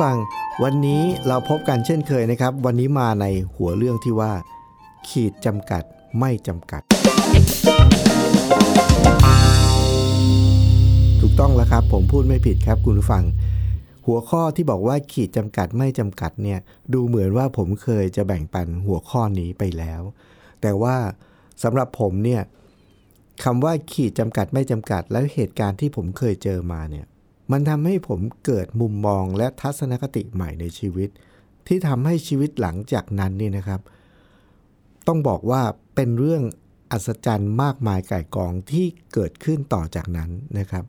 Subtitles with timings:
[0.00, 0.16] ฟัง
[0.62, 4.32] วันนี้เราพบกันเช่นเคยนะครับ วันนี้มาในหัวเรื่องที่ว่า
[5.08, 5.82] ขีดจำกัด
[6.20, 6.82] ไม่จำกัด
[11.20, 13.24] ถูกต้องแล้วครับ ผมพูดไม่ผิดครับคุณผู้ฟัง
[14.06, 16.58] หัวข้อที่บอกว่าขีดจำกัดไม่จำกัดเนี่ย
[16.92, 20.02] ดูเหมือนว่าผมเคยจะแบ่งปันหัวข้อนี้ไปแล้ว
[20.60, 20.96] แต่ว่า
[21.62, 22.42] สำหรับผมเนี่ย
[23.44, 27.06] คำว่าขีดจำกัดไม่จำกัด แล้วเหตุการณ์ที่ผมเคยเจอมาเนี่ย
[27.50, 31.08] มันทำให้ผมเกิดมุมมองและทัศนคติใหม่ในชีวิต
[31.66, 33.80] ที่ทำให้ชีวิตหลังจากนั้นนี่นะครับ
[35.06, 35.62] ต้องบอกว่า
[35.94, 36.42] เป็นเรื่อง
[36.92, 40.84] อัศจรรย์มากมายไก่กองที่เกิดขึ้นต่อจากนั้นนะครับ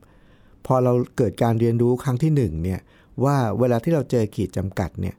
[0.66, 2.80] พอเราเกิดการเรียนรู้ครั้งที่หนึ่งเนี่ย
[3.24, 5.16] ว่าเวลาที่เราเจอขีดจำกัดเนี่ย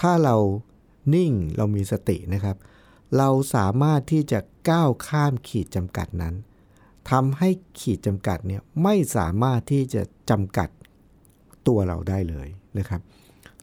[0.00, 0.36] ถ้าเรา
[1.14, 2.56] นิ่งเรามีสตินะครับ
[3.18, 4.40] เราสามารถที่จะ
[4.70, 6.34] ก้าวข้ามขีดจำกัดนั้น
[7.10, 7.48] ทำให้
[7.80, 10.68] ขีดจำกัดเนี่ยไม่สามารถที่จะจำกัด
[11.66, 13.00] ตัวเราได้เลยนะครับ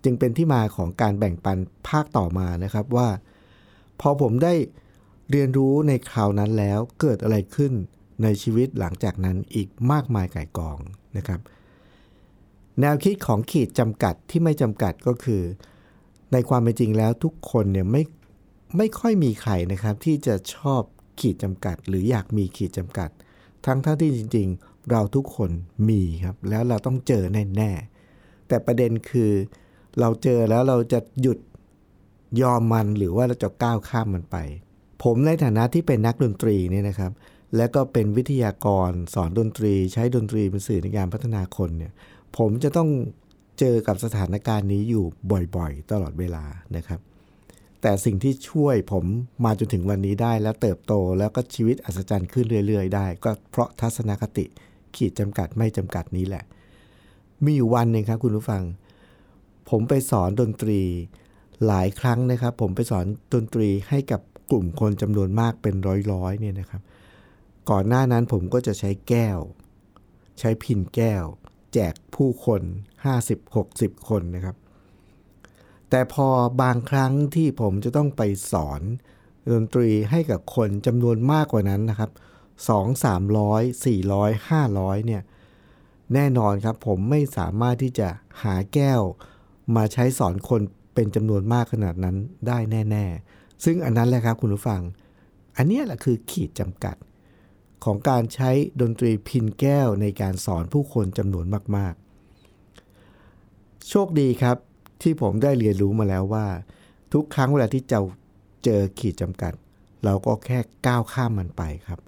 [0.03, 3.09] จึงเป็นที่มาของการแบ่งปันภาคต่อมานะครับว่า
[4.01, 4.53] พอผมได้
[5.31, 7.73] เรียนรู้ในคราวนั้นแล้วเกิดอะไรขึ้น
[8.23, 10.77] ในชีวิตหลังจากนั้นอีกมากมายไก่ายกอง
[11.17, 11.39] นะครับ
[12.79, 15.41] แนวคิดของขีดจำกัดที่ไม่จำกัดก็คือ
[16.33, 18.03] ในความเป็นจริงแล้วทุกคนเนี่ยไม่
[18.77, 20.81] ไม่ค่อยมีใครนะครับที่จะชอบ
[21.19, 23.09] ขีดจำกัด หรืออยากมีขีดจำกัด
[23.65, 25.51] ทั้งทั้งที่จริง ๆ เราทุกคน
[25.89, 29.31] มีครับ แล้วเราต้องเจอแน่ๆแต่ประเด็นคือ
[29.99, 31.39] เราเจอแล้วเราจะหยุด
[32.41, 34.37] ยอมมันหรือว่าเราจะก้าวข้ามมันไป
[35.03, 37.11] ผมในฐานะที่เป็นนักดนตรีเนี่ยนะครับ
[37.55, 41.91] และก็เป็นวิทยากรสอนดนตรี ใช้ดนตรีเป็นสื่อในการพัฒนาคนเนี่ย
[42.37, 42.89] ผมจะต้อง
[43.59, 45.05] เจอกับสถานการณ์นี้อยู่
[45.55, 46.43] บ่อยๆ ตลอดเวลา
[46.75, 46.99] นะครับ
[47.81, 49.05] แต่สิ่งที่ช่วยผม
[49.45, 54.45] มาจนถึงวันนี้ได้ แล้วเติบโตแล้วก็ชีวิตอัศจรรย์ขึ้นเรื่อย ๆ ได้ ก็เพราะทัศนคติ
[54.95, 56.43] ขีดจำกัดไม่จำกัดนี้แหละ
[57.43, 58.63] มีอยู่วันหนึ่งครับคุณผู้ฟัง
[59.69, 60.81] ผมไปสอนดนตรี
[61.67, 64.21] หลายครั้งนะครับ ผมไปสอนดนตรีให้กับ
[64.51, 65.75] กลุ่มคนจำนวนมากเป็น
[66.11, 66.81] ร้อยๆเนี่ยนะครับ
[67.69, 69.39] ก่อนหน้านั้นผมก็จะใช้แก้ว
[70.39, 71.23] ใช้พินแก้ว
[71.73, 72.61] แจกผู้คน
[73.35, 74.55] 50-60 คนนะครับ
[75.91, 76.27] แต่พอ
[76.61, 78.21] บางครั้งที่ผมจะต้องไป
[78.51, 78.81] สอน
[79.51, 82.11] ดนตรีให้กับคนจำนวนมากกว่านั้นนะครับ
[82.69, 85.21] 2 300 400 500 เนี่ย
[86.13, 88.09] แน่นอนครับผมไม่สามารถที่จะ
[88.43, 89.01] หาแก้ว
[89.75, 90.61] มาใช้สอนคน
[90.93, 92.15] เป็นจำนวนมากขนาดนั้น
[92.47, 92.57] ได้
[92.91, 94.81] แน่ ๆ ซึ่งอันนั้นแหละครับคุณผู้ฟัง
[95.57, 96.95] อันนี้แหละคือขีดจำกัด
[97.83, 98.49] ของการใช้
[98.81, 104.57] ดนตรีพินแก้วในการสอนผู้คนจำนวนมากๆ โชคดีครับ
[105.03, 106.45] ที่ผมได้เรียนรู้มาแล้วว่า
[107.13, 107.99] ทุกครั้งเวลาที่จะ
[108.63, 109.53] เจอขีดจำกัด
[110.05, 111.99] เราก็แค่ก้าวข้ามมันไปครับ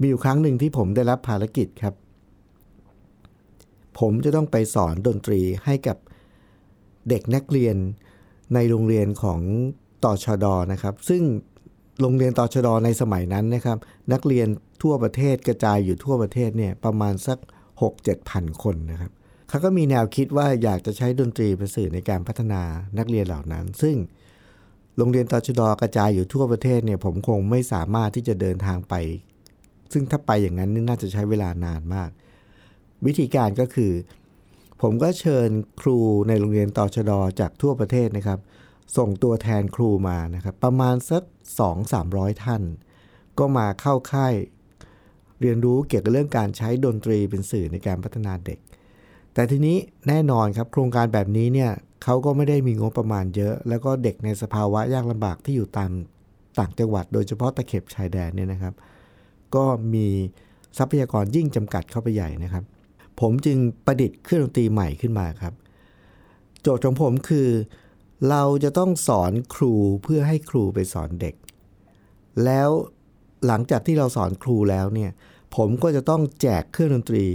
[0.00, 1.94] มีอยู่ครั้งหนึ่งที่ผมได้รับภารกิจครับ
[3.98, 5.96] ผมจะต้องไปสอนดนตรีให้กับ
[7.08, 7.76] เด็กนักเรียน
[8.54, 9.40] ในโรงเรียนของ
[10.04, 11.22] ตอชดนะครับ ซึ่ง
[12.00, 13.78] โรงเรียนตอชดในสมัยนั้นนะครับ
[14.12, 14.48] นักเรียน
[14.82, 17.38] ทั่วประเทศกระจายอยู่ทั่วประเทศเนี่ยประมาณสัก
[17.84, 19.12] 6-7พันคนนะครับ
[19.54, 22.62] เขาก็มีแนวคิดว่าอยากจะใช้ดนตรีเป็นสื่อในการพัฒนา
[22.98, 23.96] นักเรียนเหล่านั้น ซึ่ง
[24.96, 28.94] โรงเรียนตชดกระจายอยู่ทั่วประเทศเนี่ยผมคงไม่สามารถที่จะเดินทางไป
[29.92, 32.10] ซึ่งถ้าไปอย่างนั้นนี่น่าจะใช้เวลานานมาก
[33.06, 33.92] วิธีการก็คือ
[34.82, 35.48] ผมก็เชิญ
[35.80, 35.98] ครู
[36.28, 38.38] ในโรงเรียนตชดจากทั่วประเทศนะครับ
[38.96, 41.22] ส่งตัวแทนครูมานะครับประมาณสัก
[41.82, 42.62] 2-300 ท่าน
[43.38, 44.34] ก็มาเข้าค่าย
[45.40, 48.60] เรียนรู้เกี่ยวกับเรื่องการใช้ดนตรีเป็นสื่อในการพัฒนาเด็ก
[49.34, 49.76] แต่ทีนี้
[50.08, 51.70] แน่นอนครับโครงการแบบนี้เนี่ย
[52.02, 55.90] เขาก็ไม่ได้มีงบประมาณเยอะ แล้วก็เด็กในสภาวะยากลำบากที่อยู่ตาม
[56.58, 58.74] ต่างจังหวัด โดยเฉพาะตะเข็บชายแดนเนี่ยนะครับ
[59.54, 59.64] ก็
[59.94, 60.06] มี
[60.78, 62.64] ทรัพยากรยิ่งจำกัดเข้าไปใหญ่นะครับ
[63.20, 65.54] ผมจึงประดิษฐ์เครื่องดนตรีใหม่ขึ้นมาครับ
[66.60, 67.48] โจทย์ของผมคือ
[68.30, 71.34] เราจะต้องสอนครูเพื่อให้ครูไปสอนเด็ก
[72.44, 72.70] แล้ว
[73.46, 75.10] หลังจากที่เราสอนครูแล้วเนี่ย
[75.56, 77.26] ผมก็จะต้องแจกเครื่องดนตรี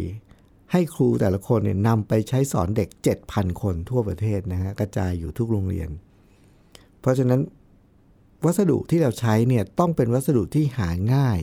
[0.71, 2.89] ให้ครูแต่ละคนเนี่ยนำไปใช้สอนเด็ก
[3.25, 5.89] 7,000 คนทั่วประเทศนะฮะกระจายอยู่ทุกโรงเรียน
[6.99, 7.41] เพราะฉะนั้น
[8.45, 11.39] วัสดุที่เราใช้เนี่ยต้องเป็นวัสดุที่หาง่าย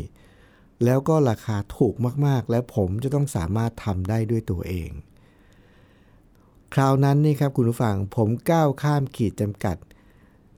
[0.84, 1.94] แล้วก็ราคาถูก
[2.26, 4.90] มากๆ และผมจะต้องสามารถทำได้ด้วยตัวเอง
[6.74, 9.76] คราวนั้นนี่ครับคุณผู้ฟังผมก้าวข้ามขีดจำกัด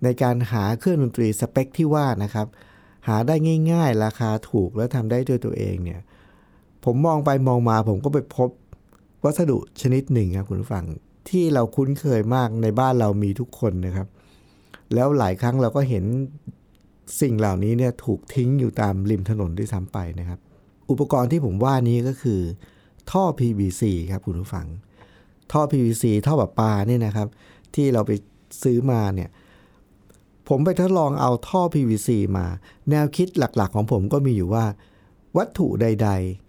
[0.03, 2.47] ในการหาเครื่องดนตรีสเปคที่ว่านะครับ
[3.09, 3.35] หาได้
[3.73, 6.01] ง่าย ๆ ราคาถูกแล้วทำได้ด้วยตัวเองเนี่ย
[6.85, 8.51] ผมมองไปมองมาผมก็ไปพบ
[9.25, 10.85] วัสดุชนิดหนึ่งครับคุณผู้ฟัง
[11.29, 14.09] ที่เราคุ้นเคยมากในบ้านเรามีทุกคนนะครับ
[14.95, 16.05] แล้วหลายครั้งเราก็เห็น
[17.21, 20.39] สิ่งเหล่านี้เนี่ยถูกทิ้งอยู่ตามริมถนนด้วยซ้ำไปนะครับ
[20.91, 22.41] อุปกรณ์ที่ผมว่านี้ก็คือ
[23.11, 24.67] ท่อ PVC ครับคุณผู้ฟัง
[25.53, 27.29] ท่อ PVC ท่อแบบปลาเนี่ยนะครับ
[27.75, 28.13] ที่เราไป
[28.63, 29.31] ซื้อมาเนี่ย
[30.49, 32.47] ผมไปทดลองเอาท่อ PVC มา
[32.91, 34.65] แนวคิดหลักๆ ของผมก็มีอยู่ว่า
[35.37, 36.48] วัตถุใด ๆ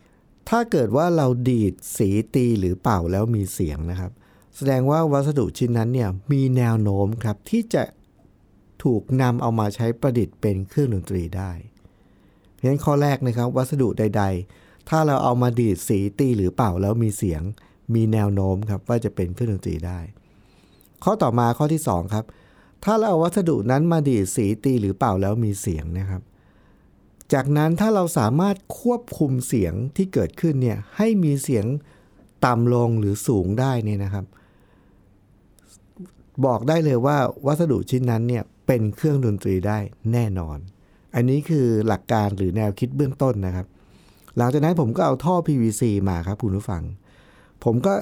[0.49, 4.11] ถ้าเกิดว่าเราดีดสีตีหรือเป่าแล้วมีเสียงนะครับ
[4.55, 7.83] แสดงว่าวัสดุชิ้นนั้นเนี่ยมีแนวโน้มครับที่จะ
[8.83, 11.51] ถูกนำเอามาใช้ประดิษฐ์เป็นเครื่องดนตรีได้
[12.53, 14.23] เพราะฉะนั้นข้อแรกนะครับ วัสดุใด
[14.55, 17.41] ๆ ถ้าเราเอามาดีดสีตีหรือเป่าแล้วมีเสียง
[17.93, 19.99] มีแนวโน้มครับว่าจะเป็นเครื่องดนตรีได้
[21.03, 22.25] ข้อต่อมาข้อที่2ครับ
[22.83, 26.21] ถ้าเราเอาวัสดุนั้นมาดีดสีตีหรือเป่าแล้วมีเสียงนะครับ
[27.33, 31.65] จากนั้นถ้าเราสามารถควบคุมเสียงที่เกิดขึ้นเนี่ยให้มีเสียง
[32.45, 34.25] ต่ำลงหรือสูงได้เนี่ยนะครับ
[36.45, 39.79] บอกได้เลยว่าวัสดุชิ้นนั้นเนี่ยเป็นเครื่องดนตรีได้
[40.11, 40.57] แน่นอน
[41.15, 43.67] อันนี้คือหลักการหรือแนวคิดเบื้องต้นนะครับ
[44.37, 46.83] หลังจากนั้นผมก็เอาท่อ PVC มาครับคุณผู้ฟัง
[47.63, 47.93] ผมก็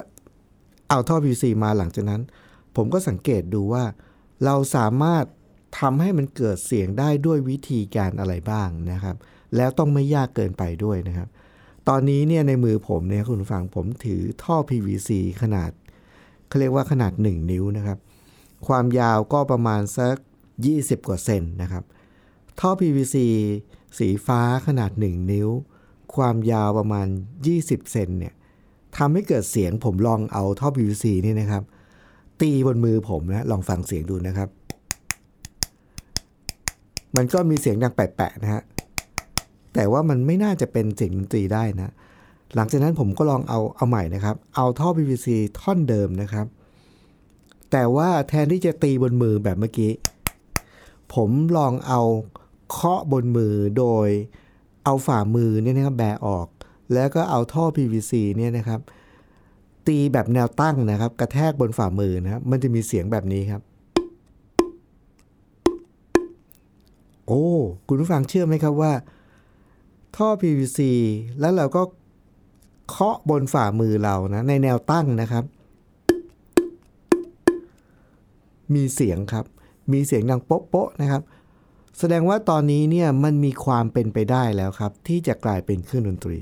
[0.90, 2.20] เอาท่อ PVC มาหลังจากนั้น
[2.76, 3.84] ผมก็สังเกตดูว่า
[4.44, 5.24] เราสามารถ
[5.78, 9.16] ทำให้มันเกิดเสียงได้ด้วยวิธีการอะไรบ้างนะครับ
[9.56, 11.28] แล้วต้องไม่ยากเกินไปด้วยนะครับ
[11.88, 15.10] ตอนนี้เนี่ยในมือผมเนี่ยคุณผู้ฟังผมถือท่อ PVC
[15.42, 15.70] ขนาด
[16.48, 17.98] เขาเรียกว่าขนาด 1 นิ้วนะครับ
[18.66, 20.16] ความยาวก็ประมาณสัก
[20.62, 21.84] 20 กว่าเซนนะครับ
[22.60, 23.16] ท่อ PVC
[23.98, 25.48] สีฟ้าขนาด 1 นิ้ว
[26.16, 27.06] ความยาวประมาณ
[27.48, 28.34] 20 เซนเนี่ย
[28.96, 31.62] ทำให้เกิดเสียงผมลองเอาท่อ PVC นี่นะครับ
[32.40, 34.48] ตีบนมือผมนะลองฟังเสียงดูนะครับ
[37.16, 38.62] มันก็มีเสียงดังแปะๆนะฮะ
[39.74, 41.92] แต่ว่ามันไม่น่าจะเป็นเสียงดนตรีได้นะ
[42.54, 45.28] หลังจากนั้นผมก็ลองเอาเอาใหม่นะครับ เอาท่อ PVC
[45.60, 46.46] ท่อนเดิมนะครับ
[47.72, 49.92] แต่ว่าแทนที่จะตีบนมือแบบเมื่อกี้
[51.14, 52.00] ผมลองเอา
[52.70, 54.08] เคาะบนมือโดย
[54.84, 56.46] เอาฝ่ามือเนี่ยนะครับแบออก
[56.94, 58.80] แล้วก็เอาท่อ PVC เนี่ยนะครับ
[59.86, 63.62] ตีแบบแนวตั้งนะครับ กระแทกบนฝ่ามือนะครับมันจะมีเสียงแบบนี้ครับ
[67.30, 67.46] โอ้
[67.88, 68.92] คุณผู้ฟังเชื่อไหมครับว่า
[70.16, 70.80] ท่อ PVC
[71.40, 71.82] แล้วเราก็
[72.88, 75.44] เคาะบนฝ่ามือเรานะในแนวตั้งนะครับ
[78.74, 79.44] มีเสียงครับ
[79.92, 81.22] มีเสียงดังโป๊ะๆนะครับ
[81.98, 86.40] แสดงว่าตอนนี้เนี่ยมันมีความเป็นไปได้แล้วครับ ที่จะกลายเป็นเครื่องดนตรี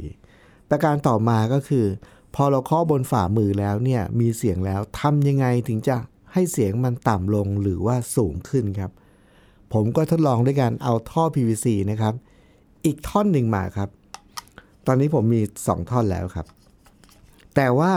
[0.70, 1.86] ประการต่อมาก็คือ
[2.34, 5.96] พอเราเคาะบนฝ่ามือแล้วเนี่ยมีเสียงแล้วทำยังไงถึงจะ
[6.32, 8.92] ให้เสียงมันต่ำลงหรือว่าสูงขึ้นครับ
[9.72, 12.14] ผมก็ทดลองด้วยการเอาท่อ PVC นะครับ
[12.84, 13.88] อีกท่อนหนึ่งมาครับ
[14.86, 16.46] ตอนนี้ผมมี 2 ท่อนแล้วครับ
[17.54, 17.92] แต่ว่า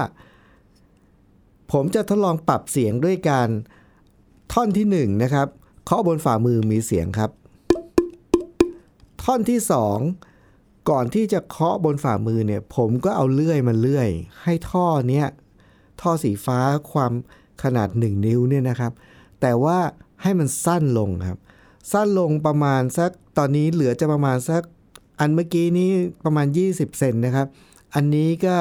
[1.72, 3.50] ผมจะทดลองปรับเสียงด้วยการ
[4.54, 5.48] ท่อนที่1นะครับ
[5.86, 7.32] เคาะบนฝ่ามือมีเสียงครับ
[9.24, 9.60] ท่อนที่
[10.26, 14.10] 2 ก่อนที่จะเคาะบนฝ่ามือเนี่ย ผมก็เอาเลื่อยมาเลื่อย
[14.44, 15.28] ให้ท่อเนี้ย
[16.02, 16.60] ท่อสีฟ้า
[16.92, 17.12] ความ
[17.64, 18.92] ขนาด 1 นิ้วเนี่ยนะครับ
[19.42, 19.78] แต่ว่า
[20.22, 21.40] ให้มันสั้นลงครับ
[21.92, 24.64] สั้นลงประมาณสักตอนนี้เหลือจะประมาณสัก
[25.20, 25.90] อันเมื่อกี้นี้
[26.26, 27.48] ประมาณ 20 เซนนะครับ
[27.96, 28.56] อันนี้ก็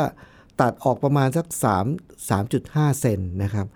[0.61, 3.67] ตัดออกประมาณสัก 3 3.5 เซนนะครับ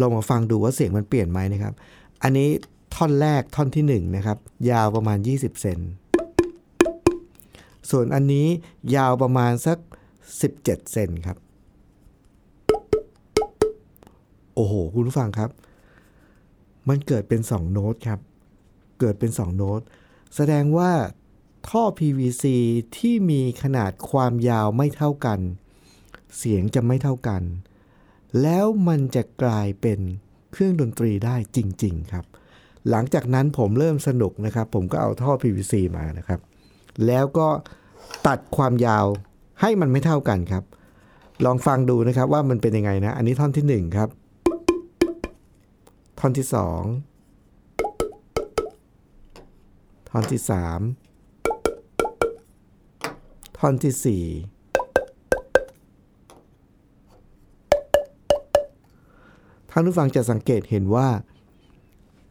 [0.00, 1.74] ลองมาฟังดูว่าเสียงมันเปลี่ยนไหมนะครับ
[2.22, 2.48] อันนี้
[2.94, 4.38] ท่อนแรกท่อนที่ 1 นะครับ
[4.70, 5.78] ยาวประมาณ 20 เซน
[7.90, 8.46] ส่วนอันนี้
[8.96, 9.78] ยาวประมาณสัก
[10.34, 11.36] 17 เซนครับ
[14.54, 15.50] โอ้โห คุณผู้ฟังครับ
[16.88, 18.20] มันเกิดเป็น 2 โน้ตครับ
[19.00, 19.80] เกิดเป็น 2 โน้ต
[20.36, 20.92] แสดงว่า
[21.68, 22.44] ท่อ PVC
[22.96, 25.40] ที่มีขนาดความยาวไม่เท่ากัน
[26.36, 27.42] เสียงจะไม่เท่ากัน
[28.42, 30.00] แล้วมันจะกลายเป็น
[30.52, 32.24] เครื่องดนตรีได้จริง ๆ ครับ
[32.90, 36.40] หลังจากนั้นผมเริ่มสนุกนะครับ ผมก็เอาท่อ PVC มานะครับ
[37.06, 37.48] แล้วก็
[38.26, 39.06] ตัดความยาว
[39.60, 40.64] ให้มันไม่เท่ากันครับ
[41.44, 44.08] ลองฟังดูนะครับว่ามันเป็นยังไงนะ อันนี้ท่อนที่ 1 ครับ
[46.20, 46.46] ท่อนที่
[46.80, 47.07] 2
[50.10, 50.50] ท่อนที่ 3
[53.58, 53.94] ท่อนที่
[54.32, 54.36] 4
[59.70, 61.08] ท่านผู้ฟังจะสังเกตเห็นว่า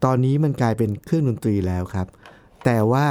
[0.04, 2.06] ตอนนี้มันกลายเป็นเครื่องดนตรีแล้วครับ
[2.64, 3.06] แต่ว่า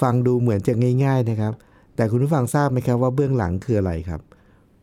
[0.00, 0.72] ฟังดูเหมือนจะ
[1.04, 1.52] ง่าย ๆนะครับ
[1.96, 4.20] แต่คุณผู้ฟังทราบไหมครับว่าเบื้องหลังคืออะไรครับ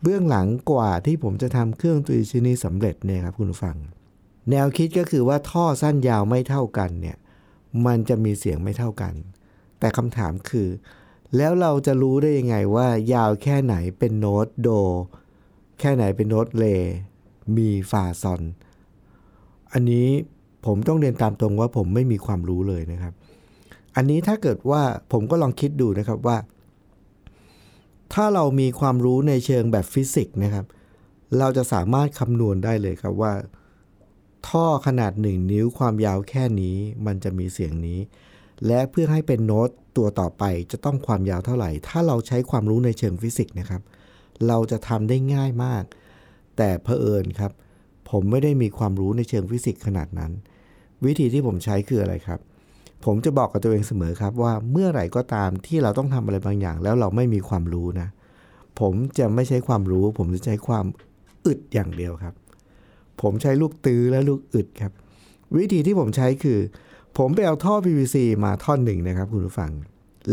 [0.04, 3.76] เบื้องหลังกว่าที่ผมจะทำเครื่องดนตรีชิ้นนี้สำเร็จเนี่ยครับคุณผู้ฟัง
[4.50, 7.18] แนวคิดก็คือว่าท่อสั้นยาวไม่เท่ากันเนี่ย
[7.86, 9.14] มันจะมีเสียงไม่เท่ากัน
[9.80, 10.68] แต่คำถามคือ
[11.38, 14.70] แล้วเราจะรู้ได้ยังไงว่ายาวแค่ไหนเป็นโน้ตโด
[15.80, 16.66] แค่ไหนเป็นโน้ตเล
[17.58, 18.42] มีฟาซอล
[19.74, 20.08] อันนี้
[20.66, 23.14] ผมต้องเรียนตามตรงว่าผมไม่มีความรู้เลยนะครับ
[23.96, 26.38] อันนี้ถ้าเกิดว่าผมก็ลองคิดดูนะครับว่า
[28.14, 30.66] ถ้าเรามีความรู้ในเชิงแบบฟิสิกส์นะครับ
[31.40, 33.34] เราจะสามารถคำนวณได้เลยครับว่า
[34.48, 38.00] ท่อขนาด 1 นิ้วความยาวแค่นี้มันจะมีเสียงนี้
[38.68, 43.82] และเพื่อให้เป็นโน้ตตัวต่อไปจะต้องความยาวเท่าไหร่ ถ้าเราใช้ความรู้ในเชิงฟิสิกส์นะครับ
[44.48, 45.84] เราจะทำได้ง่ายมาก
[46.58, 47.52] แต่เผอิญครับ
[48.10, 50.32] ผมไม่ได้มีความรู้ในเชิงฟิสิกส์ขนาดนั้น
[51.06, 52.40] วิธีที่ผมใช้คืออะไรครับ
[53.06, 58.08] ผมจะบอกกับตัวเองเสมอครับว่าเมื่อไหร่ก็ตามที่เราต้องทำอะไรบางอย่าง แล้วเราไม่มีความรู้นะ
[58.80, 60.86] ผมจะไม่ใช้ความรู้ ผมจะใช้ความ
[61.46, 62.34] อึดอย่างเดียวครับ
[63.22, 64.92] ผมใช้ลูกตื้อและลูกอึดครับ
[65.58, 66.60] วิธีที่ผมใช้คือ
[67.18, 69.72] ผมไปเอาท่อ PVC มาท่อนหนึ่งนะครับ คุณผู้ฟัง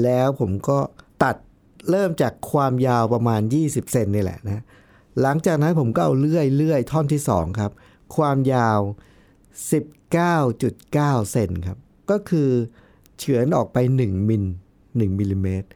[0.02, 0.78] แล้วผมก็
[1.22, 1.36] ตัด
[1.90, 4.62] เริ่มจากความยาวประมาณ 20 เซนนี่แหละนะ
[5.20, 7.70] หลังจากนั้นผมก็เอาเลื่อยเลื่อยท่อนที่ 2 ครับ
[8.16, 8.80] ความยาว
[10.10, 11.78] 19.9 เซนครับ
[12.10, 12.50] ก็คือ
[13.18, 14.44] เฉือนออกไป 1 มิล
[14.78, 15.68] 1มิลลิเมตร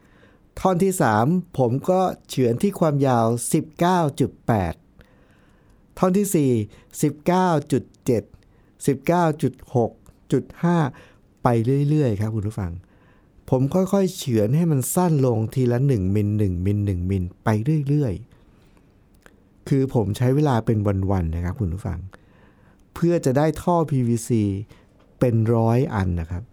[0.59, 3.25] ท่อนที่ 3 ผมก็เฉือนที่ความยาว
[4.01, 4.80] 19.8
[5.97, 11.47] ท่อนที่ 4 19.7 19.6.5 ไป
[11.89, 12.71] เรื่อยๆ ครับคุณผู้ฟัง
[13.49, 17.49] ผมค่อยๆ เฉือนให้มันสั้นลงทีละ 1 มิล 1 มิล 1 มิล ไป
[17.87, 20.77] เรื่อยๆ คือผมใช้เวลาเป็น
[21.11, 21.99] วันๆ นะครับคุณผู้ฟัง
[22.93, 24.29] เพื่อจะได้ท่อ PVC
[25.19, 26.43] เป็นร้อยอันนะครับ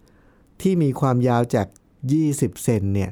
[0.61, 1.67] ที่มีความยาวจาก
[2.15, 3.11] 20 เซนเนี่ย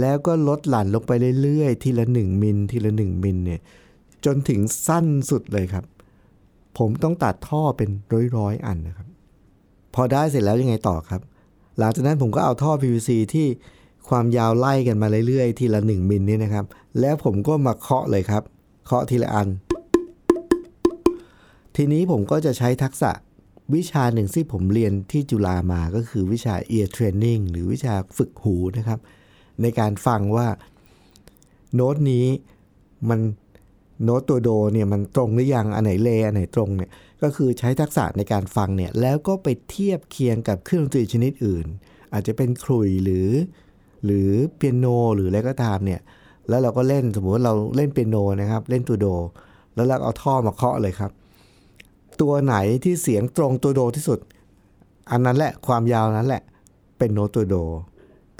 [0.00, 1.12] แล้วก็ลดหลั่นลงไป
[1.42, 3.60] เรื่อยๆ ทีละ 1 มิล ทีละ 1 มิลเนี่ย
[4.24, 5.84] จนถึงสั้นสุดเลยครับ
[6.78, 7.90] ผมต้องตัดท่อเป็น
[8.36, 9.08] ร้อยๆอันนะครับ
[9.94, 11.20] พอได้เสร็จแล้วยังไงต่อครับ
[11.78, 13.46] หลังจากนั้นผมก็เอาท่อ PVC ที่
[14.08, 16.64] ความยาวไล่กันมาเรื่อยๆ ทีละ 1 มิลนี่นะครับ
[17.00, 18.42] แล้วผมก็มาเคาะเลยครับ
[18.86, 19.48] เคาะทีละอัน
[21.76, 23.10] ทีนี้ผมก็จะใช้ทักษะ
[23.74, 28.98] วิชาหนึ่งที่ผมเรียนที่จุฬามาก็คือวิชา ear training หรือวิชาฝึกหูนะครับ
[29.62, 30.48] ในการฟังว่า
[31.74, 32.26] โน้ตนี้
[33.08, 33.20] มัน
[34.02, 36.90] โน้ตตัวโดเนี่ยมันตรงหรือยังอันไหนเลอันไหนตรงเนี่ย
[37.22, 41.66] ก็คือใช้ทักษะในการฟังเนี่ยแล้วก็ไปเทียบเคียงกับเครื่องดนตรีชนิดอื่น
[42.12, 43.28] อาจจะเป็นครุยหรือ
[44.04, 46.00] หรือเปียโนหรืออะไรก็ตามเนี่ย
[46.48, 49.06] แล้วเราก็เล่นสมมติว่าเราเล่นเปียโนนะครับ เล่นตัวโด
[49.74, 51.10] แล้วเราเอาท่อมาเคาะเลยครับ
[52.20, 54.18] ตัวไหนที่เสียงตรงตัวโดที่สุด
[55.10, 56.42] อันนั้นแหละความยาวนั้นแหละ
[56.98, 57.56] เป็นโน้ตตัวโด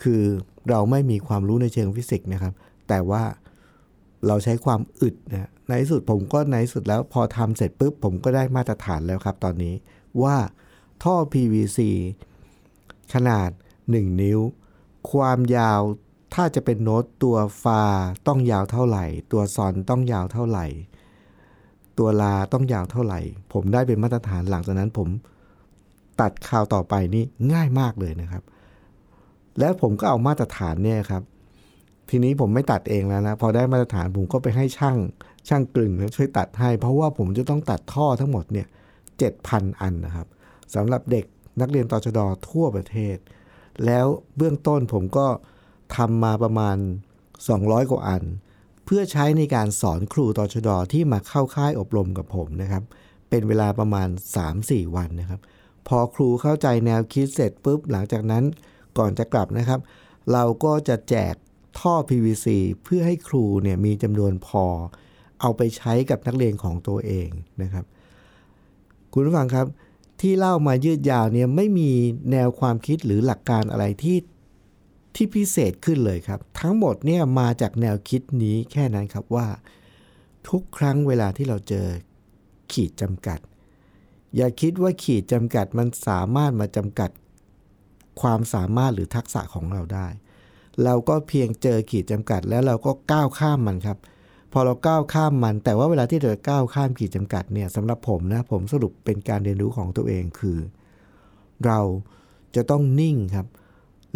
[0.03, 0.23] คือ
[0.71, 2.55] เราไม่มีความรู้ในเชิงฟิสิกส์นะครับ
[2.89, 3.23] แต่ว่า
[4.27, 9.75] เราใช้ความอึดนะในที่สุดผมก็ในที่สุดแล้วพอทำเสร็จปุ๊บผมก็ได้มาตรฐานแล้วครับตอนนี้
[10.23, 10.37] ว่า
[11.03, 11.79] ท่อ PVC
[13.15, 13.51] ขนาด
[13.85, 14.41] 1 นิ้ว
[15.11, 15.81] ความยาว
[16.35, 17.83] ถ้าจะเป็นโน้ตตัวฟา
[18.27, 20.67] ต้องยาวเท่าไหร่ ตัวซอนต้องยาวเท่าไหร่
[21.99, 23.21] ตัวลาต้องยาวเท่าไหร่
[23.53, 25.09] ผมได้เป็นมาตรฐานหลังจากนั้นผม
[26.21, 28.43] ตัดข่าวต่อไปนี่ง่ายมากเลยนะครับ
[29.59, 31.23] แล้วผมก็เอามาตรฐานเนี่ยครับ
[32.11, 34.99] ทีนี้ผมไม่ตัดเองแล้วนะ พอได้มาตรฐานผมก็ไปให้ช่าง
[35.49, 38.67] ช่างกลึงช่วยตัดให้ เพราะว่าผมจะต้องตัดท่อทั้งหมดเนี่ย
[39.19, 40.27] เจ็ดพันอันนะครับ
[40.75, 41.25] สำหรับเด็ก
[41.61, 42.19] นักเรียนตชด
[42.49, 43.17] ทั่วประเทศ
[43.85, 44.07] แล้ว
[44.37, 45.27] เบื้องต้นผมก็
[45.97, 46.77] ทำมาประมาณ
[47.35, 48.25] 200 กว่าอัน
[48.85, 52.83] เพื่อใช้ในการสอนครูตชดที่มาเข้าค่ายอบรมกับผมนะครับ
[53.31, 54.09] เป็นเวลาประมาณ
[54.51, 55.41] 3-4 วันนะครับ
[55.89, 58.45] พอครูเข้าใจแนวคิดเสร็จปุ๊บหลังจากนั้น
[58.99, 59.81] ก่อนจะกลับนะครับ
[60.33, 61.35] เราก็จะแจก
[61.79, 62.47] ท่อ PVC
[62.83, 64.65] เพื่อให้ครูเนี่ยมีจำนวนพอ
[65.41, 67.29] เอาไปใช้กับนักเรียนของตัวเอง
[67.63, 67.85] นะครับ
[69.13, 69.67] คุณผู้ฟังครับ
[70.21, 71.91] ที่เล่ามายืดยาวเนี่ยไม่มี
[72.33, 74.19] แนวความคิดหรือหลักการอะไรที่
[75.15, 79.49] ที่พิเศษขึ้นเลยครับ ทั้งหมดเนี่ยมาจากแนวคิดนี้แค่นั้นครับว่า
[80.49, 81.87] ทุกครั้งเวลาที่เราเจอ
[82.73, 83.39] ขีดจำกัด
[84.37, 87.11] อย่าคิดว่าขีดจำกัดมันสามารถมาจำกัด
[88.21, 90.07] ความสามารถหรือทักษะของเราได้
[90.85, 93.99] เราก็เพียงเจอขีดจำกัด แล้วเราก็ก้าวข้ามมันครับ
[94.53, 100.59] พอเราก้าวข้ามมัน แต่ว่าเวลาที่เราก้าวข้ามขีดจำกัดเนี่ยสำหรับผมนะผมสรุปเป็นการเรียนรู้ของตัวเองคือ
[101.67, 101.81] เรา
[102.57, 103.47] จะต้องนิ่งครับ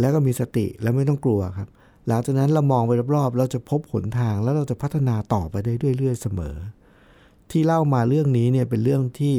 [0.00, 1.68] แล้วก็มีสติแล้วไม่ต้องกลัวครับ
[2.06, 6.56] หลังจากนั้นเรามองไปรอบๆ เราจะพบหนทางแล้วเราจะพัฒนาต่อไปได้เรื่อยๆเสมอ
[7.50, 9.36] ที่เล่ามาเรื่องนี้เนี่ยเป็นเรื่องที่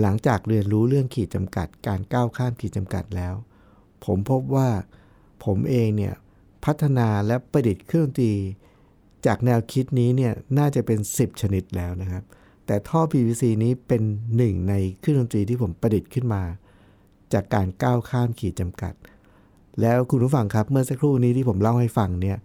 [0.00, 3.34] หลังจากเรียนรู้เรื่องขีดจำกัด การก้าวข้ามขีดจำกัดแล้ว
[4.04, 4.68] ผมพบว่า
[5.46, 6.14] ผมเองเนี่ย
[6.64, 8.32] พัฒนาและประดิษฐ์เครื่องดนตรี
[9.26, 12.22] จากแนวคิดนี้เนี่ยน่าจะเป็น 10 ชนิดแล้วนะครับ
[12.66, 14.02] แต่ท่อ PVC นี้เป็น
[14.36, 16.42] หนึ่งในเครื่องดนตรีที่ผมประดิษฐ์ขึ้นมา
[17.32, 18.94] จากการก้าวข้ามขีดจำกัด
[19.80, 22.38] แล้วคุณผู้ฟังครับเมื่อสักครู่นี้ที่ผมเล่าให้ฟังเนี่ย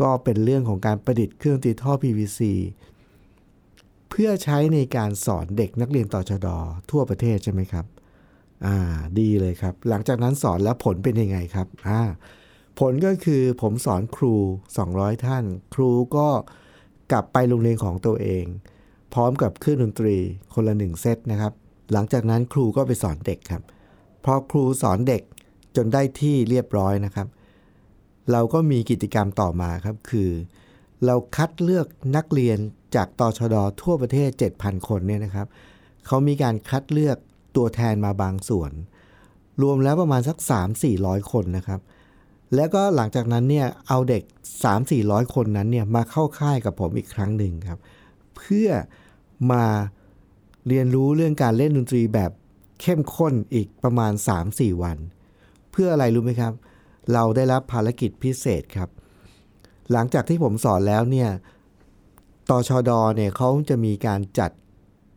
[0.00, 2.40] ก็เป็นเรื่องของการประดิษฐ์เครื่องดนตรีท่อ PVC
[4.10, 6.56] เพื่อใช้ในการสอนเด็กนักเรียนต่อชดอ
[6.90, 7.86] ทั่วประเทศใช่ไหมครับ
[8.66, 8.76] อ่า
[9.18, 12.00] ดีเลยครับ หลังจากนั้นสอนแล้วผลเป็นยังไงครับ อ่า
[12.78, 14.34] ผลก็คือผมสอนครู
[14.80, 16.28] 200 ท่าน ครูก็
[17.12, 18.44] กลับไปโรงเรียนของตัวเอง
[19.14, 20.16] พร้อมกับเครื่องดนตรี
[20.54, 21.52] คนละหนึ่งเซตนะครับ
[21.92, 23.62] หลังจากนั้นครูก็ไปสอนเด็กครับ
[24.24, 25.22] พอครูสอนเด็ก
[25.76, 27.28] จนได้ที่เรียบร้อยนะครับ
[28.32, 30.30] เราก็มีกิจกรรมต่อมาครับคือ
[31.06, 31.86] เราคัดเลือก
[32.16, 32.58] นักเรียน
[32.94, 35.46] จากตชดทั่วประเทศ 7,000 คนเนี่ยนะครับ
[36.06, 37.16] เขามีการคัดเลือก
[37.56, 38.70] ตัวแทนมาบางส่วน
[39.62, 40.38] รวมแล้วประมาณสัก
[40.84, 41.80] 3-400 คนนะครับ
[42.56, 44.22] แล้วก็หลังจากนั้นเนี่ยเอาเด็ก
[44.78, 47.78] 3-400 คนนั้นเนี่ยมาเข้าค่ายกับผมอีกครั้งหนึ่งครับ
[48.36, 48.68] เพื่อ
[49.52, 49.64] มา
[50.68, 52.30] เรียนรู้เรื่องการเล่นดนตรีแบบ
[52.80, 54.12] เข้มข้นอีกประมาณ
[54.46, 54.98] 3-4 วัน
[55.72, 56.52] เพื่ออะไรรู้ไหมครับ
[57.12, 58.88] เราได้รับภารกิจพิเศษครับ
[59.92, 61.30] หลังจากที่ผมสอนแล้วเนี่ย
[62.50, 64.50] ตชดเนี่ยเขาจะมีการจัด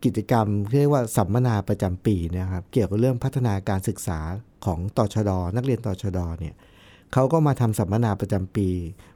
[0.04, 4.20] กิจกรรมเรียกว่าสัมมนาประจำปีนะครับ เกี่ยวกับเรื่องพัฒนาการศึกษา
[4.64, 6.54] ของตชดนักเรียนตชดเนี่ย
[7.12, 8.68] เขาก็มาทำสัมมนาประจำปี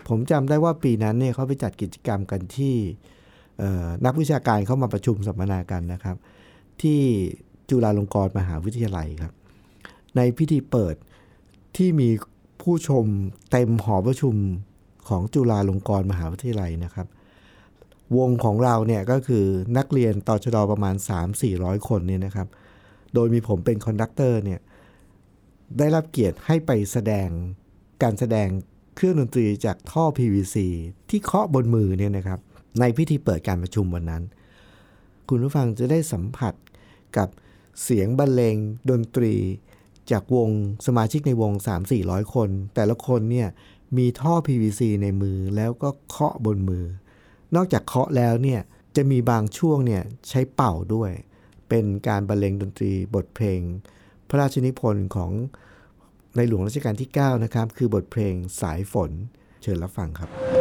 [0.08, 2.74] ผมจำได้ว่าปีนั้นเนี่ยเขาไปจัดกิจกรรมกันที่
[4.04, 6.16] นักวิชาการเข้ามาประชุมสัมมนากันนะครับ
[6.82, 7.00] ที่
[7.70, 9.34] จุฬาลงกรณ์มหาวิทยาลัยครับ
[10.16, 10.94] ในพิธีเปิด
[11.76, 12.08] ที่มี
[12.62, 13.04] ผู้ชม
[13.50, 14.34] เต็มหอประชุม
[15.08, 17.06] ของจุฬาลงกรณ์มหาวิทยาลัยนะครับ
[18.18, 19.44] วงของเราเนี่ยก็คือ
[19.76, 20.94] นักเรียนต่อชดประมาณ
[21.42, 22.48] 3-400 คนเนี่ยนะครับ
[23.14, 24.60] โดยมีผมเป็น conductor เนี่ย
[25.78, 27.28] ได้รับเกียรติให้ไปแสดง
[28.02, 28.48] การแสดง
[28.96, 30.56] เครื่องดนตรีจากท่อ PVC
[31.10, 32.40] ที่เคาะบนมือเนี่ยนะครับ
[32.80, 34.22] ในพิธีเปิดการประชุมวันนั้น
[35.28, 36.54] คุณผู้ฟังจะได้สัมผัส
[37.16, 37.28] กับ
[37.82, 38.56] เสียงบรรเลง
[38.90, 39.34] ดนตรี
[40.10, 40.50] จากวง
[40.86, 41.52] สมาชิกในวง
[41.92, 43.48] 3-400 คน แต่ละคนเนี่ย
[43.96, 46.84] มีท่อ PVC ในมือแล้วก็เคาะบนมือ
[47.54, 48.60] นอกจากเคาะแล้วเนี่ย
[48.96, 51.10] จะมีบางช่วงเนี่ยใช้เป่าด้วย
[51.68, 53.60] เป็นการบรรเลงดนตรีบทเพลง
[54.28, 55.32] พระราชนิพนธ์ของ
[56.36, 59.10] ในหลวงรัชกาลที่ 9 นะครับ คือบทเพลงสายฝน
[59.62, 60.59] เชิญรับฟังครับ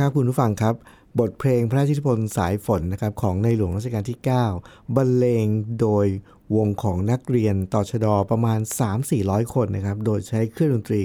[0.00, 0.74] นยังไงบ้างครับคุณผู้ฟังครับ
[1.20, 4.18] บทเพลงพระราชนิพนธ์สายฝนนะครับของในหลวงรัชกาลที่
[4.56, 5.46] 9 บรรเลง
[5.80, 6.06] โดย
[6.56, 8.58] วงของนักเรียนต่อชดประมาณ
[9.06, 11.04] 3-400 คนนะครับ โดยใช้เครื่องดนตรี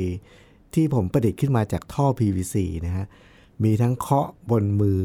[0.74, 2.56] ที่ผมประดิษฐ์ขึ้นมาจากท่อ PVC
[2.86, 3.06] นะฮะ
[3.64, 5.02] มีทั้งเคาะบนมือ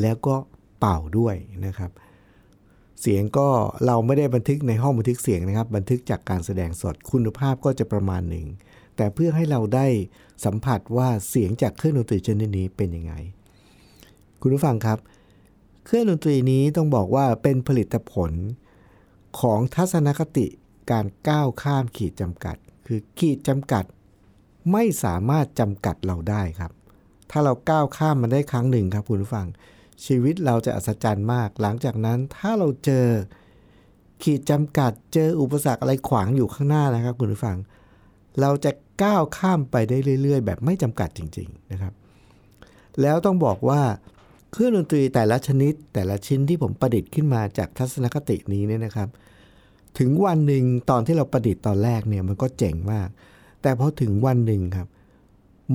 [0.00, 0.34] แล้วก็
[0.78, 1.34] เป่าด้วย
[1.66, 1.90] นะครับ
[3.00, 3.48] เสียงก็
[3.86, 8.46] เราไม่ได้บันทึกในห้องบันทึกเสียงนะครับ บันทึกจากการแสดงสดคุณภาพก็จะประมาณหนึ่ง
[9.00, 9.86] แต่เพื่อให้เราได้
[10.44, 13.14] สัมผัสว่าเสียงจากเครื่องดนตรีชนิดนี้เป็นยังไง
[14.40, 14.98] คุณผู้ฟังครับ
[15.86, 18.32] เครื่องดนตรีนี้ต้องบอกว่าเป็นผลิตผล
[19.40, 20.46] ของทัศนคติ
[20.90, 23.84] การก้าวข้ามขีดจำกัด คือขีดจำกัด
[24.72, 26.72] ไม่สามารถจำกัดเราได้ครับ
[27.30, 29.46] ถ้าเราก้าวข้ามมันได้ครั้งหนึ่งครับคุณผู้ฟัง
[30.04, 33.06] ชีวิตเราจะอัศจรรย์มาก หลังจากนั้นถ้าเราเจอ
[34.22, 37.56] ขีดจำกัดเจออุปสรรคอะไรขวางอยู่ข้างหน้านะครับคุณผู้ฟัง
[38.40, 38.70] เราจะ
[39.02, 41.92] ก้าวข้ามไปได้เรื่อย ๆ แบบไม่จำกัดจริง ๆนะครับ
[43.00, 43.82] แล้วต้องบอกว่า
[44.52, 49.08] เครื่องดนตรีแต่ละชนิดแต่ละชิ้นที่ผมประดิษฐ์ขึ้นมาจากทัศนคตินี้เนี่ยนะครับ
[49.98, 53.08] ถึงวันหนึ่งตอนที่เราประดิษฐ์ตอนแรกเนี่ยมันก็เจ๋งมาก
[53.62, 54.88] แต่พอถึงวันหนึ่งครับ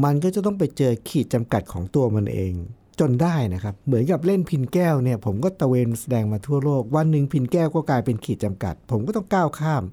[0.03, 2.53] มันก็จะต้องไปเจอขีดจำกัดของตัวมันเอง
[2.99, 9.83] จนได้นะครับ เหมือนกับเล่นพินแก้วเนี่ยผมก็ตะเวนแสดงมาทั่วโลก วันหนึ่งพินแก้วก็กลายเป็นขีดจำกัด ผมก็ต้องก้าวข้าม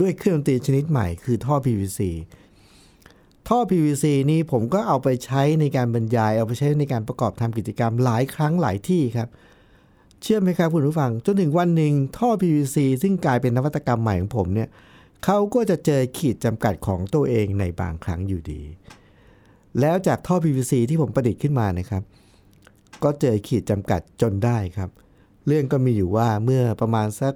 [0.00, 2.00] ด้วยเครื่องดนตรีชนิดใหม่คือท่อ PVC
[3.48, 9.28] ท่อ PVC นี่ผมก็เอาไปใช้ในการบรรยาย เอาไปใช้ในการประกอบทำกิจกรรมหลายครั้งหลายที่ครับ
[10.22, 14.68] เชื่อไหมครับคุณผู้ฟัง จนถึงวันหนึ่งท่อ PVC ซึ่งกลายเป็นนวัตกรรมใหม่ของผมเนี่ย
[15.24, 18.60] เขาก็จะเจอขีดจำกัดของตัวเองในบางครั้งอยู่ดี
[19.80, 22.02] แล้วจากท่อ PVC ที่ผมประดิษฐ์ขึ้นมานะครับ
[23.04, 24.90] ก็เจอขีดจำกัดจนได้ครับ
[25.46, 27.34] เรื่องก็มีอยู่ว่าเมื่อประมาณสัก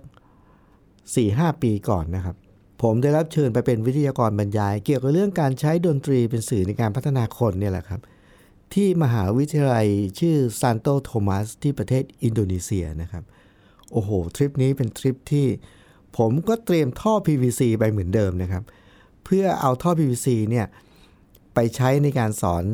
[0.85, 2.37] 4-5 ปีก่อนนะครับ
[2.83, 8.01] ผมได้รับเชิญไปเป็นวิทยากรบรรยาย เกี่ยวกับเรื่องการใช้ดนตรีเป็นสื่อในการพัฒนาคนเนี่ยแหละครับ
[8.75, 13.25] ที่มหาวิทยาลัยชื่อซานโตโทมัสที่ประเทศอินโดนีเซียนะครับ
[13.92, 15.47] โอ้โห ทริปนี้เป็นทริปที่
[16.18, 18.62] ผมก็เตรียมท่อ PVC ไปเหมือนเดิมนะครับ
[19.25, 20.66] เพื่อเอาท่อ PVC เนี่ย
[21.55, 22.64] ไปใช้ในการสอน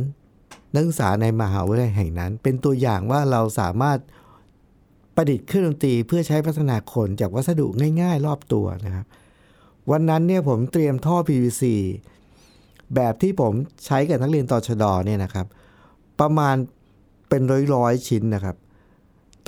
[0.75, 3.99] นักศึกษาในมหาวิทยาลัยแห่งนั้น เป็นตัวอย่างว่าเราสามารถ
[5.17, 7.67] ประดิษฐ์เครื่องดนตรีเพื่อใช้พัฒนาคนจากวัสดุ
[8.01, 9.07] ง่าย ๆ รอบตัวนะครับ
[9.91, 11.65] วันนั้นเนี่ยผมเตรียมท่อ PVC
[12.95, 13.53] แบบที่ผม
[13.87, 15.47] ใช้กับนักเรียนตอชดอเนี่ยนะครับ
[16.21, 16.57] ประมาณ
[17.29, 17.43] เป็น
[17.75, 18.57] ร้อยๆชิ้นนะครับ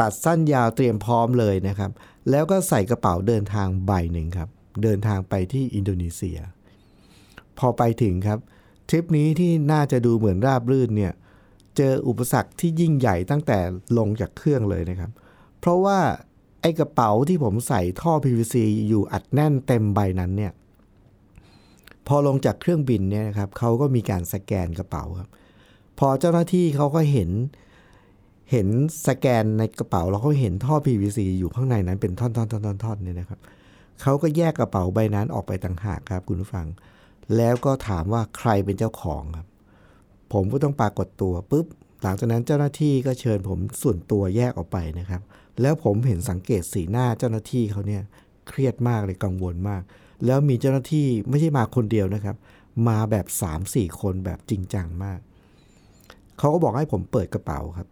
[0.00, 1.90] ตัดสั้นยาวเตรียมพร้อมเลยนะครับ
[2.31, 4.48] แล้วก็ใส่กระเป๋าเดินทางใบหนึ่งครับ
[4.83, 6.38] เดินทางไปที่อินโดนีเซีย
[7.59, 8.38] พอไปถึงครับ
[8.88, 11.12] ทริปนี้ที่น่าจะดูเหมือนราบรื่นเนี่ย
[11.76, 13.59] เจออุปสรรคที่ยิ่งใหญ่ตั้งแต่
[13.98, 15.11] ลงจากเครื่องเลยนะครับ
[15.61, 15.98] เพราะว่า
[16.61, 18.57] ไอ้กระเป๋าที่ผมใส่ท่อ PVC
[18.88, 20.53] อยู่อัดแน่นเต็มใบนั้นเนี่ย
[22.07, 25.29] พอลงจากเครื่องบินเนี่ยนะครับเขาก็มีการสแกนกระเป๋าครับ
[25.99, 27.31] พอเจ้าหน้าที่เขาก็เห็น
[28.51, 28.68] เห็น
[29.07, 32.29] สแกนในกระเป๋าแล้วเขาเห็นท่อ PVC อยู่ข้างในนั้นเป็นท่อ
[32.96, 33.40] นๆๆๆๆเนี่ยนะครับ
[34.03, 36.66] เขาก็แยกกระเป๋าใบนั้นออกไปต่างหากครับคุณผู้ฟัง
[37.37, 39.46] แล้วก็ถามว่าใครเป็นเจ้าของครับ
[40.33, 41.66] ผมก็ต้องปรากฏตัวปุ๊บ
[42.03, 45.23] หลังจากนั้นเจ้าหน้าที่ก็เชิญผมส่วนตัวแยกออกไปนะครับ
[45.61, 48.03] แล้วผมเห็นสังเกตสีหน้าเจ้าหน้าที่เขาเนี่ย
[48.49, 49.83] เครียดมากเลยกังวลมาก
[50.27, 52.37] แล้วมีเจ้าหน้าที่ไม่ใช่มาคนเดียวนะครับ
[52.89, 53.27] มาแบบ
[53.63, 55.19] 3-4 คนแบบจริงจังมาก
[56.39, 57.89] เขาก็บอกให้ผมเปิดกระเป๋าครับ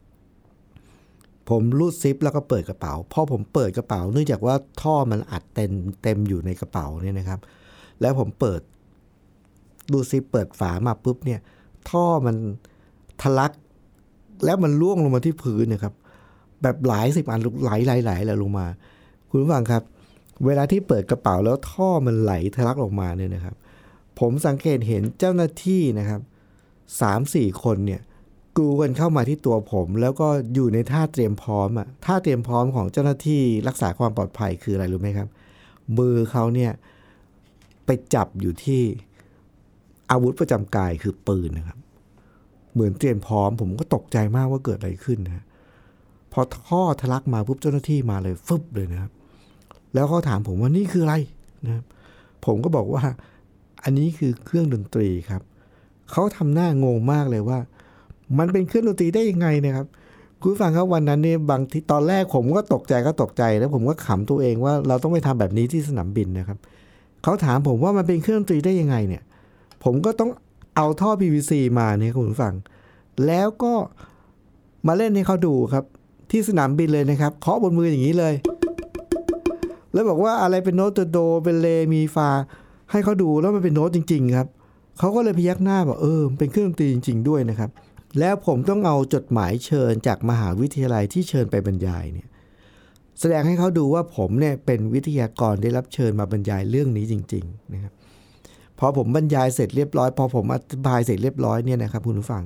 [1.48, 7.40] ผมรูดซิปแล้วก็เปิดกระเป๋าพอผมเปิดกระเป๋าเนื่องจากว่าท่อมันอัดเต็มเต็มอยู่ในกระเป๋าเนี่ยนะครับ
[8.00, 8.60] แล้วผมเปิด
[9.92, 11.40] รูดซิปเปิดฝามาปุ๊บเนี่ย
[11.90, 12.36] ท่อมัน
[13.22, 13.52] ทะลัก
[14.44, 15.94] แล้วมันล่วงลงมาที่พื้นนะครับ
[16.62, 18.66] แบบหลายสิบอันไหลไหลไหลไหลลงมา
[19.30, 19.82] คุณผู้ฟังครับ
[20.46, 23.54] เวลาที่เปิดกระเป๋าแล้วท่อมันไหลทะลักออกมาเนี่ยนะครับ
[24.18, 26.20] ผมสังเกตเห็นเจ้าหน้าที่นะครับ
[27.00, 28.00] สามสี่คนเนี่ย
[28.56, 35.28] กรูกันเข้ามาที่ตัวผม แล้วก็อยู่ในท่าเตรียมพร้อมอะท่าเตรียมพร้อมของเจ้าหน้าที่รักษาความปลอดภัยคืออะไรรู้ไหมครับ
[35.98, 36.72] มือเขาเนี่ย
[37.86, 38.82] ไปจับอยู่ที่
[40.10, 41.78] อาวุธประจำกายคือปืนนะครับ
[42.74, 45.44] เหมือนเตรียมพร้อม ผมก็ตกใจมากว่าเกิดอะไรขึ้นนะ
[46.32, 49.10] พอท่อทะลักมาปุ๊บเจ้าหน้าที่มาเลยฟึบเลยนะครับ
[49.94, 51.14] แล้วเขาถามผมว่านี่คืออะไร
[51.64, 51.84] นะครับ
[52.46, 53.02] ผมก็บอกว่า
[53.84, 55.42] อันนี้คือเครื่องดนตรีครับ
[56.12, 57.58] เขาทำหน้างงมากเลยว่า
[58.38, 59.86] มันเป็นเครื่องดนตรีได้ยังไงนะครับ
[60.40, 66.58] คุณฟังครับวันนั้นเนี่ยบางทีตอนแรกผมก็ตกใจก็ตกใจแล้วผมก็ขำตัวเองว่าเราต้องไปทำแบบนี้ที่สนามบินนะครับ
[67.22, 69.22] เขาถามผมว่ามันเป็นเครื่องดนตรีได้ยังไงเนี่ย
[69.84, 70.30] ผมก็ต้อง
[70.80, 72.54] เอาท่อ PVC มาเนี่ยคุณผู้ฟัง
[73.26, 73.74] แล้วก็
[74.86, 75.84] มาเล่นให้เขาดูครับ
[76.30, 78.34] ที่สนามบินเลยนะครับเคาะบนมืออย่างนี้เลย
[79.92, 82.30] แล้วบอกว่าอะไรเป็นโน้ตโดเป็นเลมีฟา
[82.90, 84.48] ให้เขาดูแล้วมันเป็นโน้ตจริง ๆ ครับ
[84.98, 87.70] เขาก็เลยพยักหน้าบอกเออเป็นเครื่องดนตรีจริง ๆ ด้วยนะครับ
[88.18, 92.28] แล้วผมต้องเอาจดหมายเชิญจากมหาวิทยาลัยที่เชิญไปบรรยายเนี่ย
[93.20, 97.92] แสดงให้เขาดูว่าผมเนี่ยเป็นวิทยากรได้รับเชิญมาบรรยายเรื่องนี้จริง ๆ นะครับ
[98.78, 102.44] พอผมบรรยายเสร็จเรียบร้อย พอผมอธิบายเสร็จเรียบร้อยเนี่ยนะครับคุณผู้ฟัง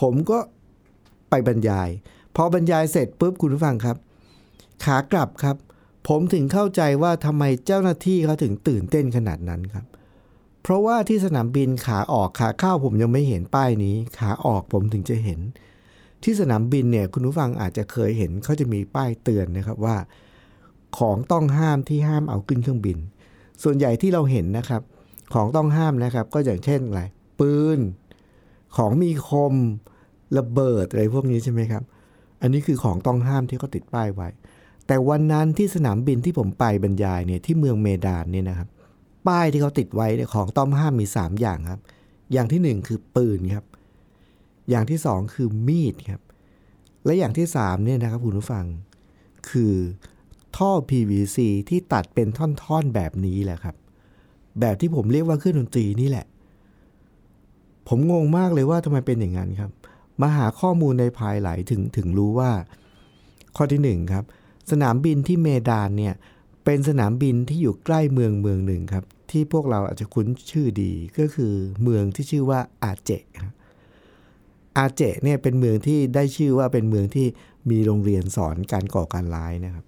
[0.00, 0.38] ผมก็
[1.30, 1.88] ไปบรรยาย
[2.36, 3.96] พอบรรยายเสร็จปุ๊บคุณผู้ฟังครับ
[4.84, 5.56] ขากลับครับ
[6.08, 9.84] ผมถึงเข้าใจว่าทำไมเจ้าหน้าที่เขาถึงตื่นเต้นขนาดนั้นครับ
[10.62, 15.40] เพราะว่าที่สนามบินขาออกขาเข้าผมยังไม่เห็นป้ายนี้ ขาออกผมถึงจะเห็น
[16.22, 19.96] ที่สนามบินเนี่ยคุณผู้ฟังอาจจะเคยเห็นเขาจะมีป้ายเตือนนะครับว่า
[20.98, 22.98] ของต้องห้ามที่ห้ามเอาขึ้นเครื่องบิน
[23.62, 24.82] ส่วนใหญ่ที่เราเห็นนะครับ
[25.34, 27.02] ของต้องห้ามนะครับ ก็อย่างเช่นอะไร
[27.40, 27.78] ปืน
[28.76, 29.54] ของมีคม
[30.38, 31.82] ระเบิดอะไรพวกนี้ใช่ไหมครับ
[32.40, 34.28] อันนี้คือของต้องห้ามที่เขาติดป้ายไว้
[34.86, 38.68] แต่วันนั้นที่สนามบินที่ผมไปบรรยายเนี่ยที่เมืองเมดานเนี่ยนะครับ
[39.28, 41.80] ป้ายที่เขาติดไว้เนี่ยของต้องห้ามมี 3 อย่างครับ
[42.32, 43.64] อย่างที่ 1 คือปืนครับ
[44.70, 46.22] อย่างที่ 2 คือมีดครับ
[47.04, 48.64] และอย่างที่3เนี่ยนะครับคุณผู้ฟัง
[49.50, 49.74] คือ
[50.56, 51.38] ท่อ PVC
[51.68, 53.74] ที่ตัดเป็นท่อนๆแบบนี้แหละครับ
[54.60, 56.26] แบบที่ผมเรียกว่าเครื่องดนตรีนี่แหละ
[57.88, 59.70] ผมงงมากเลยว่าทำไมเป็นอย่างนั้นครับ
[60.20, 62.50] มาหาข้อมูลในภายหลังถึงถึงรู้ว่า
[63.56, 64.24] ข้อที่หนึ่งครับ
[64.70, 66.14] สนามบินที่เมดานเนี่ย
[66.64, 73.10] เป็นสนามบินที่อยู่ใกล้เมืองเมืองหนึ่งครับ ที่พวกเราอาจจะคุ้นชื่อดีก็คือเมืองที่ชื่อว่าอาเจ
[73.42, 73.54] ครับ
[74.78, 77.26] อาเจเนี่ยเป็นเมืองที่ได้ชื่อว่าเป็นเมืองที่
[77.70, 79.84] มีโรงเรียนสอนการก่อการร้ายนะครับ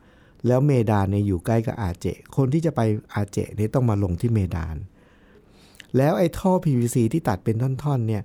[0.46, 2.80] แล้วเมดานเนี่ยอยู่ใกล้กับอาเจ คนที่จะไป
[3.14, 4.76] อาเจเนี่ยต้องมาลงที่เมดาน
[5.96, 8.22] แล้วไอ้ท่อ PVC ที่ตัดเป็นท่อนๆเนี่ย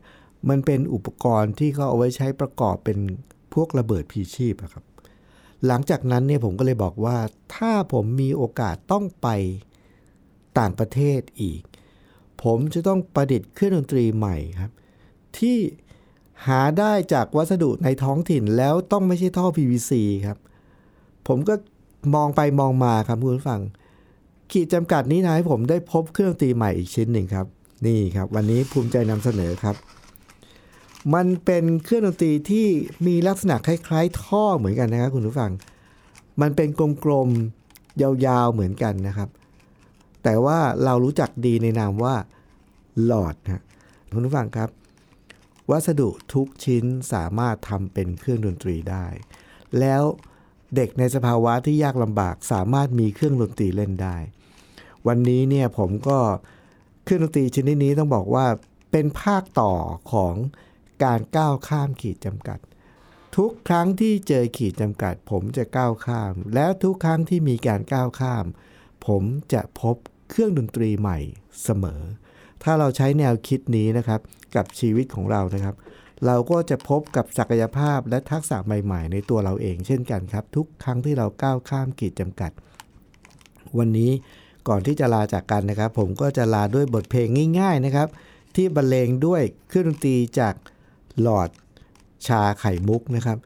[0.50, 2.98] มันเป็นอุปกรณ์ที่เขาเอาไว้ใช้ประกอบเป็น
[3.54, 4.84] พวกระเบิดพีชีพอะครับ
[5.66, 7.18] หลังจากนั้นเนี่ยผมก็เลยบอกว่า
[7.56, 9.28] ถ้าผมมีโอกาสต้องไป
[10.60, 11.62] ต่างประเทศอีก
[12.44, 14.72] ผมจะต้องประดิษฐ์เครื่องดนตรีใหม่ครับ
[15.38, 15.58] ที่
[16.48, 19.92] หาได้จากวัสดุในท้องถิ่นแล้วต้องไม่ใช่ท่อ PVC
[20.26, 20.38] ครับ
[21.28, 21.54] ผมก็
[22.16, 23.62] มองไปมองมาครับคุณผู้ฟัง
[24.52, 27.46] ขีดจำกัดนี้นะให้ผมได้พบเครื่องดนตรีใหม่อีกชิ้นหนึ่งครับ
[27.86, 29.76] นี่ครับ วันนี้ภูมิใจนำเสนอครับ
[31.14, 32.68] มันเป็นเครื่องดนตรีที่
[33.08, 35.52] มีลักษณะคล้าย ๆ ท่อเหมือนกันนะครับคุณผู้ฟัง
[36.42, 36.70] มันเป็น
[37.04, 39.30] กลมๆยาวๆเหมือนกันนะครับ
[40.24, 42.16] แต่ว่าเรารู้จักดีในนามว่า
[43.06, 43.64] หลอดนะ
[44.14, 44.70] คุณผู้ฟังครับ
[45.72, 49.06] วัสดุทุกชิ้นสามารถทำเป็นเครื่องดนตรีได้
[49.80, 50.04] แล้ว
[50.76, 54.18] เด็กในสภาวะที่ยากลำบากสามารถมีเครื่องดนตรีเล่นได้
[55.08, 56.20] วันนี้เนี่ยผมก็
[57.04, 58.46] เครื่องดนตรีชนิดนี้ต้องบอกว่า
[58.92, 59.74] เป็นภาคต่อ
[60.14, 60.36] ของ
[61.04, 62.60] การก้าวข้ามขีดจำกัด
[63.36, 68.46] ทุกครั้งที่เจอขีดจำกัด ผมจะก้าวข้าม และทุกครั้งที่มีการก้าวข้าม
[69.08, 69.24] ผม
[69.54, 69.96] จะพบ
[70.30, 71.20] เครื่องดนตรีใหม่
[71.64, 72.02] เสมอ
[72.64, 74.22] ถ้าเราใช้แนวคิดนี้นะครับ
[74.56, 75.76] กับชีวิตของเรานะครับ
[76.26, 82.52] เราก็จะพบกับศักยภาพและทักษะใหม่ ๆ ในตัวเราเองเช่นกันครับ ทุกครั้งที่เราก้าวข้ามขีดจำกัด
[83.78, 84.12] วันนี้
[84.68, 87.28] ก่อนที่จะลาจากกันนะครับ ผมก็จะลาด้วยบทเพลง
[87.60, 88.08] ง่าย ๆนะครับ
[88.56, 90.56] ที่บรรเลงด้วยเครื่องดนตรีจาก
[91.22, 91.50] หลอด
[92.28, 93.38] ชาไข่มุกนะครับ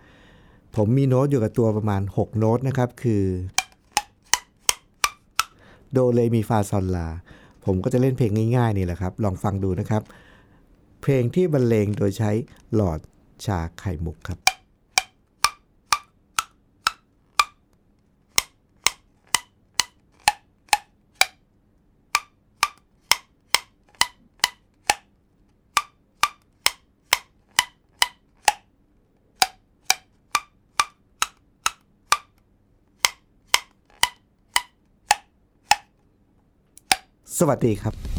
[0.75, 3.23] ผมมีโน้ตอยู่กับตัวประมาณ 6 โน้ตนะครับ คือ
[5.91, 7.07] โดเลมีฟาซอลลา
[7.65, 10.03] ผมก็จะเล่นเพลงง่ายๆนี่แหละครับ ลองฟังดูนะครับ
[11.01, 12.31] เพลงที่บรรเลงโดยใช้
[12.73, 12.99] หลอด
[13.45, 14.39] ชาไข่มุกครับ
[37.37, 38.18] สวัสดีครับ